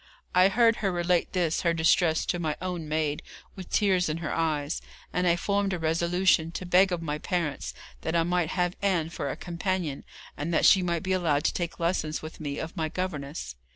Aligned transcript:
I 0.33 0.47
heard 0.47 0.77
her 0.77 0.91
relate 0.91 1.31
this 1.33 1.61
her 1.61 1.75
distress 1.75 2.25
to 2.25 2.39
my 2.39 2.57
own 2.59 2.89
maid, 2.89 3.21
with 3.55 3.69
tears 3.69 4.09
in 4.09 4.17
her 4.17 4.33
eyes, 4.33 4.81
and 5.13 5.27
I 5.27 5.35
formed 5.35 5.73
a 5.73 5.77
resolution 5.77 6.49
to 6.53 6.65
beg 6.65 6.91
of 6.91 7.03
my 7.03 7.19
parents 7.19 7.75
that 8.01 8.15
I 8.15 8.23
might 8.23 8.49
have 8.49 8.75
Ann 8.81 9.09
for 9.09 9.29
a 9.29 9.35
companion, 9.37 10.03
and 10.35 10.51
that 10.55 10.65
she 10.65 10.81
might 10.81 11.03
be 11.03 11.13
allowed 11.13 11.43
to 11.43 11.53
take 11.53 11.79
lessons 11.79 12.23
with 12.23 12.39
me 12.39 12.57
of 12.57 12.75
my 12.75 12.89
governess. 12.89 13.55